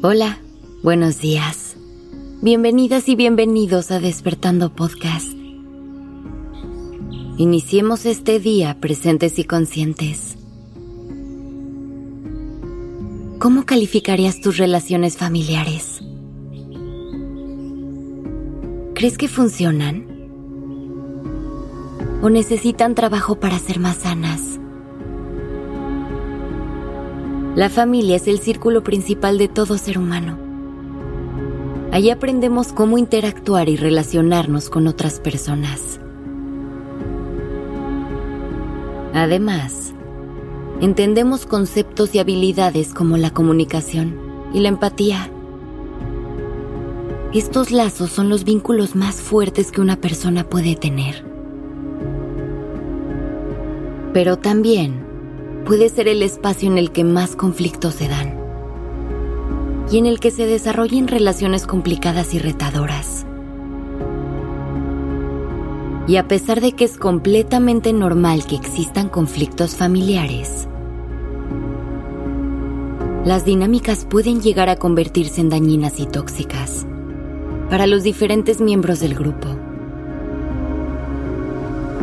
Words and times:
Hola, 0.00 0.38
buenos 0.84 1.20
días. 1.20 1.76
Bienvenidas 2.40 3.08
y 3.08 3.16
bienvenidos 3.16 3.90
a 3.90 3.98
Despertando 3.98 4.72
Podcast. 4.72 5.26
Iniciemos 7.36 8.06
este 8.06 8.38
día 8.38 8.78
presentes 8.78 9.40
y 9.40 9.44
conscientes. 9.44 10.36
¿Cómo 13.40 13.66
calificarías 13.66 14.40
tus 14.40 14.56
relaciones 14.58 15.16
familiares? 15.16 15.98
¿Crees 18.94 19.18
que 19.18 19.26
funcionan? 19.26 20.06
¿O 22.22 22.30
necesitan 22.30 22.94
trabajo 22.94 23.40
para 23.40 23.58
ser 23.58 23.80
más 23.80 23.96
sanas? 23.96 24.57
La 27.58 27.68
familia 27.68 28.14
es 28.14 28.28
el 28.28 28.38
círculo 28.38 28.84
principal 28.84 29.36
de 29.36 29.48
todo 29.48 29.78
ser 29.78 29.98
humano. 29.98 30.38
Allí 31.90 32.08
aprendemos 32.10 32.72
cómo 32.72 32.98
interactuar 32.98 33.68
y 33.68 33.74
relacionarnos 33.74 34.70
con 34.70 34.86
otras 34.86 35.18
personas. 35.18 35.98
Además, 39.12 39.92
entendemos 40.80 41.46
conceptos 41.46 42.14
y 42.14 42.20
habilidades 42.20 42.94
como 42.94 43.16
la 43.16 43.30
comunicación 43.30 44.14
y 44.54 44.60
la 44.60 44.68
empatía. 44.68 45.28
Estos 47.34 47.72
lazos 47.72 48.10
son 48.10 48.28
los 48.28 48.44
vínculos 48.44 48.94
más 48.94 49.16
fuertes 49.16 49.72
que 49.72 49.80
una 49.80 49.96
persona 49.96 50.44
puede 50.44 50.76
tener. 50.76 51.24
Pero 54.12 54.38
también 54.38 55.07
puede 55.68 55.90
ser 55.90 56.08
el 56.08 56.22
espacio 56.22 56.70
en 56.70 56.78
el 56.78 56.92
que 56.92 57.04
más 57.04 57.36
conflictos 57.36 57.96
se 57.96 58.08
dan 58.08 58.34
y 59.92 59.98
en 59.98 60.06
el 60.06 60.18
que 60.18 60.30
se 60.30 60.46
desarrollen 60.46 61.08
relaciones 61.08 61.66
complicadas 61.66 62.32
y 62.32 62.38
retadoras. 62.38 63.26
Y 66.06 66.16
a 66.16 66.26
pesar 66.26 66.62
de 66.62 66.72
que 66.72 66.86
es 66.86 66.96
completamente 66.96 67.92
normal 67.92 68.46
que 68.46 68.56
existan 68.56 69.10
conflictos 69.10 69.76
familiares, 69.76 70.66
las 73.26 73.44
dinámicas 73.44 74.06
pueden 74.06 74.40
llegar 74.40 74.70
a 74.70 74.76
convertirse 74.76 75.42
en 75.42 75.50
dañinas 75.50 76.00
y 76.00 76.06
tóxicas 76.06 76.86
para 77.68 77.86
los 77.86 78.04
diferentes 78.04 78.62
miembros 78.62 79.00
del 79.00 79.14
grupo. 79.14 79.48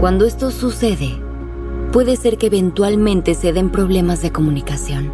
Cuando 0.00 0.26
esto 0.26 0.52
sucede, 0.52 1.27
puede 1.92 2.16
ser 2.16 2.38
que 2.38 2.46
eventualmente 2.46 3.34
se 3.34 3.52
den 3.52 3.70
problemas 3.70 4.22
de 4.22 4.32
comunicación, 4.32 5.12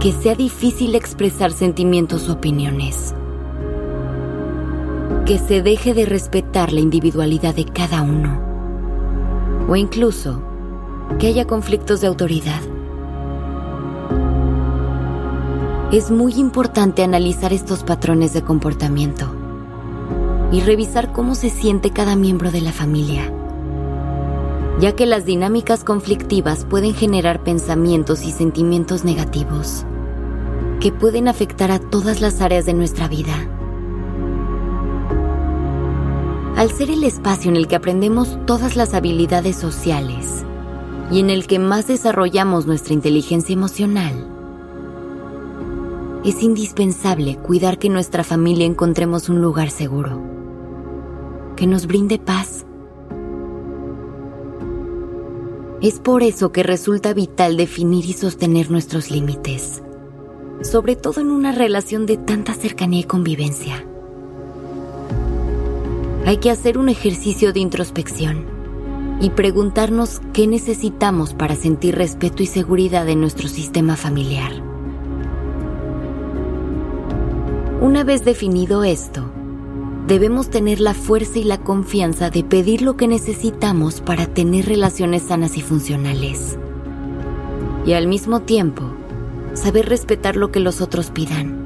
que 0.00 0.12
sea 0.12 0.34
difícil 0.34 0.94
expresar 0.94 1.52
sentimientos 1.52 2.28
o 2.28 2.34
opiniones 2.34 3.14
que 5.28 5.38
se 5.38 5.60
deje 5.60 5.92
de 5.92 6.06
respetar 6.06 6.72
la 6.72 6.80
individualidad 6.80 7.54
de 7.54 7.66
cada 7.66 8.00
uno. 8.00 8.40
O 9.68 9.76
incluso 9.76 10.42
que 11.18 11.26
haya 11.26 11.46
conflictos 11.46 12.00
de 12.00 12.06
autoridad. 12.06 12.62
Es 15.92 16.10
muy 16.10 16.32
importante 16.36 17.02
analizar 17.02 17.52
estos 17.52 17.84
patrones 17.84 18.32
de 18.32 18.40
comportamiento 18.40 19.30
y 20.50 20.62
revisar 20.62 21.12
cómo 21.12 21.34
se 21.34 21.50
siente 21.50 21.90
cada 21.90 22.16
miembro 22.16 22.50
de 22.50 22.62
la 22.62 22.72
familia, 22.72 23.30
ya 24.80 24.94
que 24.94 25.06
las 25.06 25.24
dinámicas 25.24 25.84
conflictivas 25.84 26.64
pueden 26.64 26.94
generar 26.94 27.42
pensamientos 27.42 28.24
y 28.24 28.32
sentimientos 28.32 29.04
negativos 29.04 29.84
que 30.80 30.92
pueden 30.92 31.28
afectar 31.28 31.70
a 31.72 31.78
todas 31.78 32.20
las 32.20 32.40
áreas 32.40 32.64
de 32.66 32.74
nuestra 32.74 33.08
vida 33.08 33.48
al 36.58 36.72
ser 36.72 36.90
el 36.90 37.04
espacio 37.04 37.52
en 37.52 37.56
el 37.56 37.68
que 37.68 37.76
aprendemos 37.76 38.36
todas 38.44 38.74
las 38.74 38.92
habilidades 38.92 39.54
sociales 39.54 40.44
y 41.08 41.20
en 41.20 41.30
el 41.30 41.46
que 41.46 41.60
más 41.60 41.86
desarrollamos 41.86 42.66
nuestra 42.66 42.94
inteligencia 42.94 43.52
emocional, 43.52 44.26
es 46.24 46.42
indispensable 46.42 47.36
cuidar 47.36 47.78
que 47.78 47.88
nuestra 47.88 48.24
familia 48.24 48.66
encontremos 48.66 49.28
un 49.28 49.40
lugar 49.40 49.70
seguro, 49.70 50.20
que 51.54 51.68
nos 51.68 51.86
brinde 51.86 52.18
paz. 52.18 52.57
Es 55.80 56.00
por 56.00 56.22
eso 56.22 56.52
que 56.52 56.62
resulta 56.62 57.14
vital 57.14 57.56
definir 57.56 58.04
y 58.04 58.12
sostener 58.12 58.70
nuestros 58.70 59.10
límites, 59.10 59.82
sobre 60.62 60.96
todo 60.96 61.20
en 61.20 61.30
una 61.30 61.52
relación 61.52 62.06
de 62.06 62.16
tanta 62.16 62.54
cercanía 62.54 63.00
y 63.00 63.04
convivencia 63.04 63.84
hay 66.28 66.36
que 66.36 66.50
hacer 66.50 66.76
un 66.76 66.90
ejercicio 66.90 67.54
de 67.54 67.60
introspección 67.60 68.44
y 69.18 69.30
preguntarnos 69.30 70.20
qué 70.34 70.46
necesitamos 70.46 71.32
para 71.32 71.56
sentir 71.56 71.96
respeto 71.96 72.42
y 72.42 72.46
seguridad 72.46 73.08
en 73.08 73.22
nuestro 73.22 73.48
sistema 73.48 73.96
familiar. 73.96 74.52
Una 77.80 78.04
vez 78.04 78.26
definido 78.26 78.84
esto, 78.84 79.30
debemos 80.08 80.48
tener 80.48 80.80
la 80.80 80.94
fuerza 80.94 81.38
y 81.38 81.44
la 81.44 81.58
confianza 81.58 82.30
de 82.30 82.42
pedir 82.42 82.80
lo 82.80 82.96
que 82.96 83.06
necesitamos 83.06 84.00
para 84.00 84.26
tener 84.26 84.64
relaciones 84.64 85.24
sanas 85.24 85.58
y 85.58 85.60
funcionales. 85.60 86.58
Y 87.84 87.92
al 87.92 88.08
mismo 88.08 88.40
tiempo, 88.40 88.84
saber 89.52 89.86
respetar 89.86 90.34
lo 90.34 90.50
que 90.50 90.60
los 90.60 90.80
otros 90.80 91.10
pidan. 91.10 91.58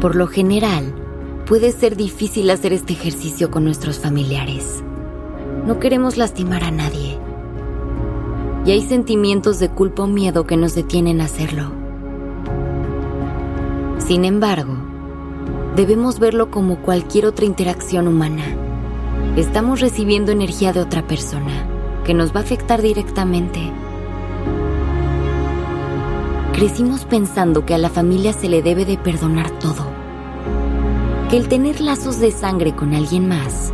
Por 0.00 0.16
lo 0.16 0.28
general, 0.28 0.94
puede 1.44 1.72
ser 1.72 1.94
difícil 1.94 2.48
hacer 2.48 2.72
este 2.72 2.94
ejercicio 2.94 3.50
con 3.50 3.64
nuestros 3.64 3.98
familiares. 3.98 4.82
No 5.66 5.78
queremos 5.78 6.16
lastimar 6.16 6.64
a 6.64 6.70
nadie. 6.70 7.18
Y 8.64 8.70
hay 8.70 8.80
sentimientos 8.80 9.58
de 9.58 9.68
culpa 9.68 10.04
o 10.04 10.06
miedo 10.06 10.46
que 10.46 10.56
nos 10.56 10.74
detienen 10.74 11.20
a 11.20 11.24
hacerlo. 11.24 11.70
Sin 13.98 14.24
embargo, 14.24 14.93
debemos 15.76 16.18
verlo 16.18 16.50
como 16.50 16.76
cualquier 16.78 17.26
otra 17.26 17.44
interacción 17.44 18.08
humana. 18.08 18.44
Estamos 19.36 19.80
recibiendo 19.80 20.32
energía 20.32 20.72
de 20.72 20.80
otra 20.80 21.06
persona 21.06 21.66
que 22.04 22.14
nos 22.14 22.34
va 22.34 22.40
a 22.40 22.42
afectar 22.42 22.82
directamente. 22.82 23.60
Crecimos 26.52 27.04
pensando 27.04 27.66
que 27.66 27.74
a 27.74 27.78
la 27.78 27.90
familia 27.90 28.32
se 28.32 28.48
le 28.48 28.62
debe 28.62 28.84
de 28.84 28.96
perdonar 28.96 29.50
todo 29.58 29.94
que 31.30 31.38
el 31.38 31.48
tener 31.48 31.80
lazos 31.80 32.20
de 32.20 32.30
sangre 32.30 32.74
con 32.76 32.94
alguien 32.94 33.26
más 33.26 33.72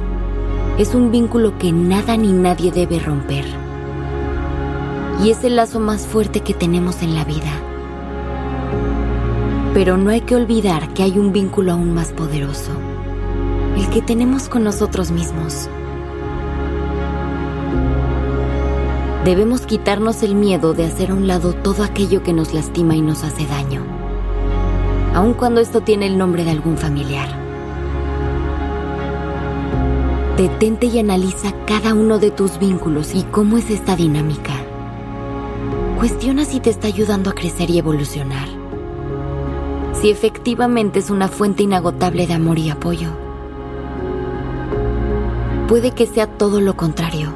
es 0.79 0.95
un 0.95 1.11
vínculo 1.11 1.59
que 1.59 1.73
nada 1.73 2.17
ni 2.17 2.33
nadie 2.33 2.71
debe 2.71 2.99
romper. 2.99 3.45
Y 5.23 5.31
es 5.31 5.45
el 5.45 5.57
lazo 5.57 5.79
más 5.79 6.07
fuerte 6.07 6.41
que 6.41 6.55
tenemos 6.55 7.03
en 7.03 7.15
la 7.15 7.25
vida. 7.25 7.53
Pero 9.73 9.97
no 9.97 10.11
hay 10.11 10.23
que 10.23 10.35
olvidar 10.35 10.93
que 10.95 11.05
hay 11.05 11.17
un 11.17 11.33
vínculo 11.33 11.73
aún 11.73 11.95
más 11.95 12.13
poderoso, 12.13 12.73
el 13.77 13.89
que 13.91 14.03
tenemos 14.03 14.49
con 14.49 14.65
nosotros 14.65 15.13
mismos. 15.13 15.69
Debemos 19.25 19.61
quitarnos 19.63 20.25
el 20.25 20.35
miedo 20.35 20.75
de 20.75 20.87
hacer 20.87 21.13
a 21.13 21.15
un 21.15 21.29
lado 21.29 21.53
todo 21.53 21.85
aquello 21.85 22.23
que 22.25 22.33
nos 22.33 22.53
lastima 22.53 22.97
y 22.97 23.01
nos 23.01 23.23
hace 23.23 23.47
daño, 23.47 23.85
aun 25.15 25.35
cuando 25.35 25.61
esto 25.61 25.83
tiene 25.83 26.07
el 26.07 26.19
nombre 26.19 26.43
de 26.43 26.51
algún 26.51 26.77
familiar. 26.77 27.29
Detente 30.37 30.87
y 30.87 30.99
analiza 30.99 31.53
cada 31.67 31.95
uno 31.95 32.19
de 32.19 32.33
tus 32.33 32.59
vínculos 32.59 33.15
y 33.15 33.23
cómo 33.25 33.57
es 33.57 33.71
esta 33.71 33.95
dinámica. 33.95 34.55
Cuestiona 35.97 36.45
si 36.45 36.59
te 36.61 36.71
está 36.71 36.89
ayudando 36.89 37.31
a 37.31 37.35
crecer 37.35 37.71
y 37.71 37.79
evolucionar. 37.79 38.60
Si 40.01 40.11
efectivamente 40.11 40.99
es 40.99 41.11
una 41.11 41.29
fuente 41.29 41.63
inagotable 41.63 42.27
de 42.27 42.35
amor 42.35 42.59
y 42.59 42.71
apoyo. 42.71 43.09
Puede 45.69 45.93
que 45.93 46.07
sea 46.07 46.27
todo 46.27 46.61
lo 46.61 46.77
contrario. 46.77 47.33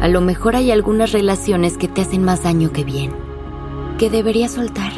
A 0.00 0.08
lo 0.08 0.20
mejor 0.20 0.54
hay 0.54 0.70
algunas 0.70 1.12
relaciones 1.12 1.78
que 1.78 1.88
te 1.88 2.02
hacen 2.02 2.24
más 2.24 2.42
daño 2.42 2.72
que 2.72 2.84
bien, 2.84 3.12
que 3.98 4.10
deberías 4.10 4.52
soltar. 4.52 4.92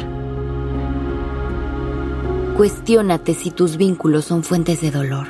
Cuestiónate 2.57 3.33
si 3.33 3.51
tus 3.51 3.77
vínculos 3.77 4.25
son 4.25 4.43
fuentes 4.43 4.81
de 4.81 4.91
dolor 4.91 5.27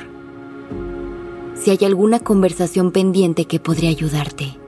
si 1.60 1.70
hay 1.70 1.84
alguna 1.84 2.20
conversación 2.20 2.92
pendiente 2.92 3.46
que 3.46 3.58
podría 3.58 3.90
ayudarte 3.90 4.58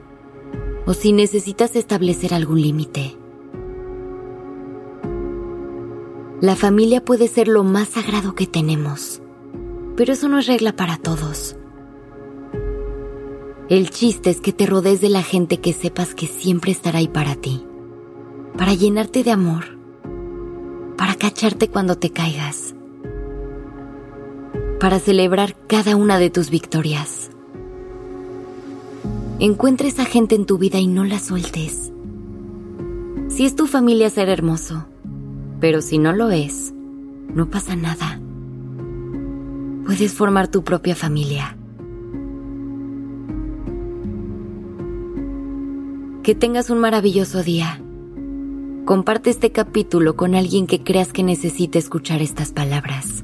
o 0.85 0.93
si 0.93 1.13
necesitas 1.13 1.75
establecer 1.75 2.33
algún 2.33 2.61
límite. 2.61 3.20
La 6.41 6.55
familia 6.55 7.05
puede 7.05 7.27
ser 7.27 7.47
lo 7.47 7.63
más 7.63 7.87
sagrado 7.89 8.35
que 8.35 8.47
tenemos, 8.47 9.21
pero 9.95 10.13
eso 10.13 10.27
no 10.27 10.39
es 10.39 10.47
regla 10.47 10.75
para 10.75 10.97
todos. 10.97 11.55
El 13.69 13.89
chiste 13.89 14.29
es 14.29 14.41
que 14.41 14.51
te 14.51 14.65
rodees 14.65 14.99
de 14.99 15.09
la 15.09 15.23
gente 15.23 15.61
que 15.61 15.71
sepas 15.71 16.13
que 16.13 16.27
siempre 16.27 16.71
estará 16.71 16.99
ahí 16.99 17.07
para 17.07 17.35
ti 17.35 17.65
para 18.57 18.73
llenarte 18.73 19.23
de 19.23 19.31
amor, 19.31 19.77
para 20.97 21.15
cacharte 21.15 21.69
cuando 21.69 21.97
te 21.97 22.11
caigas, 22.11 22.75
para 24.79 24.99
celebrar 24.99 25.55
cada 25.67 25.95
una 25.95 26.19
de 26.19 26.29
tus 26.29 26.49
victorias. 26.49 27.31
Encuentra 29.39 29.87
esa 29.87 30.05
gente 30.05 30.35
en 30.35 30.45
tu 30.45 30.57
vida 30.57 30.77
y 30.77 30.87
no 30.87 31.03
la 31.03 31.19
sueltes. 31.19 31.91
Si 33.29 33.45
es 33.45 33.55
tu 33.55 33.65
familia, 33.65 34.09
ser 34.09 34.29
hermoso, 34.29 34.85
pero 35.61 35.81
si 35.81 35.99
no 35.99 36.11
lo 36.11 36.31
es, 36.31 36.73
no 37.33 37.49
pasa 37.49 37.75
nada. 37.75 38.19
Puedes 39.85 40.11
formar 40.11 40.47
tu 40.47 40.63
propia 40.63 40.95
familia. 40.95 41.55
Que 46.23 46.35
tengas 46.35 46.71
un 46.71 46.79
maravilloso 46.79 47.43
día. 47.43 47.79
Comparte 48.85 49.29
este 49.29 49.51
capítulo 49.51 50.15
con 50.15 50.33
alguien 50.33 50.65
que 50.65 50.83
creas 50.83 51.13
que 51.13 51.23
necesite 51.23 51.77
escuchar 51.77 52.23
estas 52.23 52.51
palabras. 52.51 53.23